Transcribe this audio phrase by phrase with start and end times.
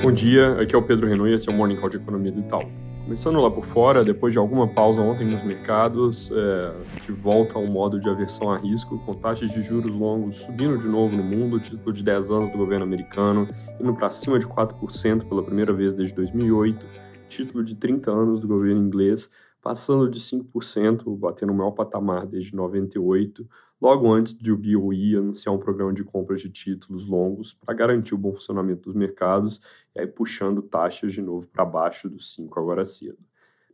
[0.00, 2.30] Bom dia, aqui é o Pedro Renault e esse é o Morning Call de Economia
[2.30, 2.70] do Itaú.
[3.02, 6.72] Começando lá por fora, depois de alguma pausa ontem nos mercados, é,
[7.04, 10.78] de volta a um modo de aversão a risco, com taxas de juros longos subindo
[10.78, 13.48] de novo no mundo, título de 10 anos do governo americano
[13.80, 16.86] indo para cima de 4% pela primeira vez desde 2008,
[17.28, 19.28] título de 30 anos do governo inglês
[19.62, 23.48] passando de 5%, batendo o maior patamar desde 98,
[23.80, 28.14] logo antes de o BOE anunciar um programa de compras de títulos longos para garantir
[28.14, 29.60] o bom funcionamento dos mercados
[29.94, 33.18] e aí puxando taxas de novo para baixo dos 5 agora cedo.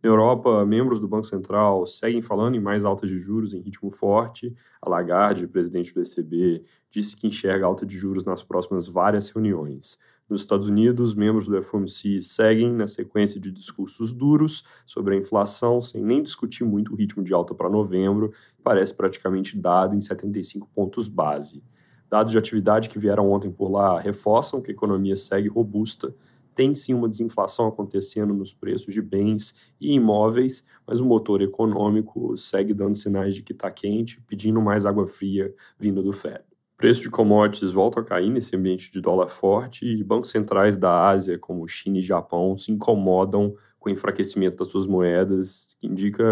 [0.04, 3.90] Na Europa, membros do Banco Central seguem falando em mais altas de juros em ritmo
[3.90, 4.54] forte.
[4.82, 9.98] A Lagarde, presidente do ECB, disse que enxerga alta de juros nas próximas várias reuniões.
[10.28, 15.82] Nos Estados Unidos, membros do FOMC seguem na sequência de discursos duros sobre a inflação,
[15.82, 18.32] sem nem discutir muito o ritmo de alta para novembro,
[18.62, 21.62] parece praticamente dado em 75 pontos base.
[22.08, 26.14] Dados de atividade que vieram ontem por lá reforçam que a economia segue robusta,
[26.54, 32.34] tem sim uma desinflação acontecendo nos preços de bens e imóveis, mas o motor econômico
[32.36, 36.53] segue dando sinais de que está quente, pedindo mais água fria vindo do Fed.
[36.84, 41.08] Preços de commodities voltam a cair nesse ambiente de dólar forte e bancos centrais da
[41.08, 46.22] Ásia, como China e Japão, se incomodam com o enfraquecimento das suas moedas, que indica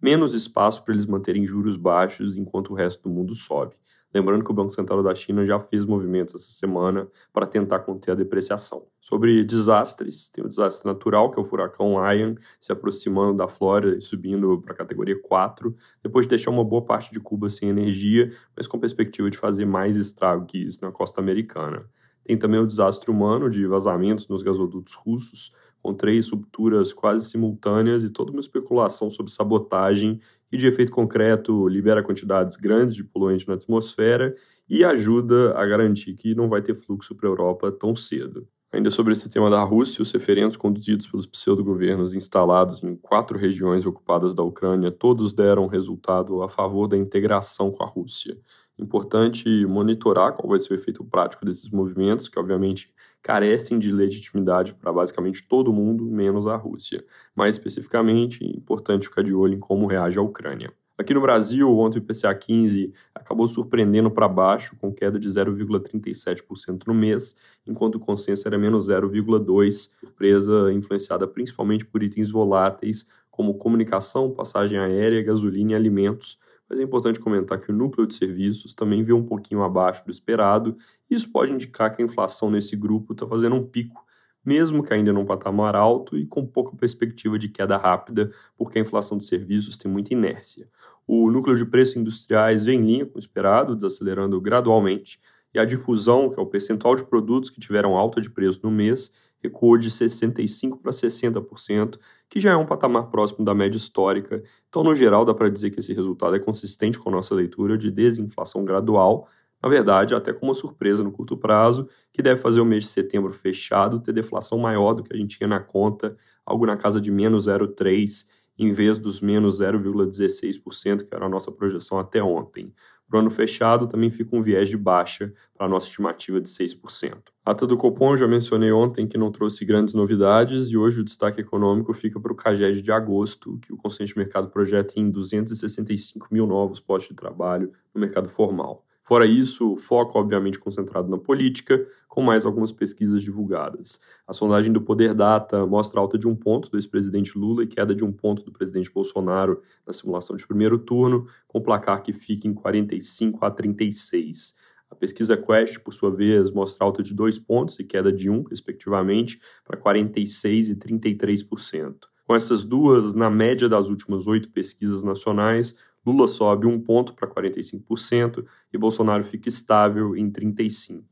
[0.00, 3.74] menos espaço para eles manterem juros baixos enquanto o resto do mundo sobe.
[4.16, 8.12] Lembrando que o Banco Central da China já fez movimentos essa semana para tentar conter
[8.12, 8.86] a depreciação.
[8.98, 13.98] Sobre desastres, tem o desastre natural, que é o furacão Ian, se aproximando da Flórida
[13.98, 17.68] e subindo para a categoria 4, depois de deixar uma boa parte de Cuba sem
[17.68, 21.84] energia, mas com perspectiva de fazer mais estrago que isso na costa americana.
[22.24, 28.02] Tem também o desastre humano de vazamentos nos gasodutos russos, com três rupturas quase simultâneas
[28.02, 33.46] e toda uma especulação sobre sabotagem que, de efeito concreto, libera quantidades grandes de poluente
[33.48, 34.34] na atmosfera
[34.68, 38.46] e ajuda a garantir que não vai ter fluxo para a Europa tão cedo.
[38.72, 43.86] Ainda sobre esse tema da Rússia, os referendos conduzidos pelos pseudo-governos instalados em quatro regiões
[43.86, 48.36] ocupadas da Ucrânia, todos deram resultado a favor da integração com a Rússia.
[48.78, 52.92] Importante monitorar qual vai ser o efeito prático desses movimentos, que obviamente
[53.26, 57.04] carecem de legitimidade para basicamente todo mundo, menos a Rússia.
[57.34, 60.72] Mais especificamente, é importante ficar de olho em como reage a Ucrânia.
[60.96, 66.86] Aqui no Brasil, ontem o IPCA 15 acabou surpreendendo para baixo, com queda de 0,37%
[66.86, 67.36] no mês,
[67.66, 74.78] enquanto o consenso era menos 0,2%, surpresa influenciada principalmente por itens voláteis como comunicação, passagem
[74.78, 76.38] aérea, gasolina e alimentos,
[76.68, 80.10] mas é importante comentar que o núcleo de serviços também veio um pouquinho abaixo do
[80.10, 80.76] esperado,
[81.10, 84.04] e isso pode indicar que a inflação nesse grupo está fazendo um pico,
[84.44, 88.82] mesmo que ainda num patamar alto e com pouca perspectiva de queda rápida, porque a
[88.82, 90.68] inflação de serviços tem muita inércia.
[91.06, 95.20] O núcleo de preços industriais vem em linha com o esperado, desacelerando gradualmente,
[95.54, 98.70] e a difusão, que é o percentual de produtos que tiveram alta de preço no
[98.70, 99.12] mês,
[99.46, 101.98] recuou de 65% para 60%,
[102.28, 104.42] que já é um patamar próximo da média histórica.
[104.68, 107.78] Então, no geral, dá para dizer que esse resultado é consistente com a nossa leitura
[107.78, 109.28] de desinflação gradual,
[109.62, 112.90] na verdade, até com uma surpresa no curto prazo, que deve fazer o mês de
[112.90, 117.00] setembro fechado ter deflação maior do que a gente tinha na conta, algo na casa
[117.00, 118.26] de menos 0,3%,
[118.58, 122.72] em vez dos menos 0,16%, que era a nossa projeção até ontem.
[123.08, 126.48] Para o ano fechado, também fica um viés de baixa para a nossa estimativa de
[126.48, 127.35] 6%.
[127.46, 131.40] Ata do Copom, já mencionei ontem que não trouxe grandes novidades e hoje o destaque
[131.40, 136.26] econômico fica para o CAGED de agosto, que o Conselho de Mercado projeta em 265
[136.32, 138.84] mil novos postos de trabalho no mercado formal.
[139.04, 144.00] Fora isso, foco obviamente concentrado na política, com mais algumas pesquisas divulgadas.
[144.26, 147.94] A sondagem do Poder Data mostra alta de um ponto do ex-presidente Lula e queda
[147.94, 152.48] de um ponto do presidente Bolsonaro na simulação de primeiro turno, com placar que fica
[152.48, 154.56] em 45 a 36.
[154.96, 159.40] Pesquisa Quest, por sua vez, mostra alta de dois pontos e queda de um, respectivamente,
[159.64, 161.94] para 46% e 33%.
[162.26, 167.28] Com essas duas, na média das últimas oito pesquisas nacionais, Lula sobe um ponto para
[167.28, 171.02] 45% e Bolsonaro fica estável em 35%.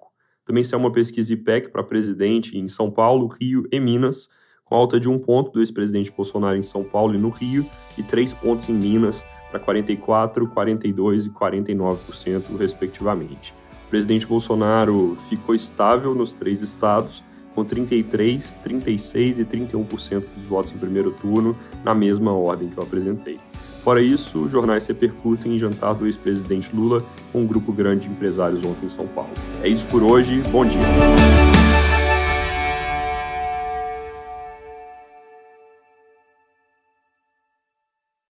[0.44, 4.28] Também saiu uma pesquisa IPEC para presidente em São Paulo, Rio e Minas,
[4.64, 7.66] com alta de um ponto do ex-presidente Bolsonaro em São Paulo e no Rio,
[7.96, 13.54] e três pontos em Minas, para 44%, 42% e 49%, respectivamente.
[13.94, 17.22] Presidente Bolsonaro ficou estável nos três estados,
[17.54, 22.82] com 33%, 36% e 31% dos votos em primeiro turno, na mesma ordem que eu
[22.82, 23.38] apresentei.
[23.84, 28.64] Fora isso, jornais repercutem em jantar do ex-presidente Lula com um grupo grande de empresários
[28.64, 29.30] ontem em São Paulo.
[29.62, 31.63] É isso por hoje, bom dia.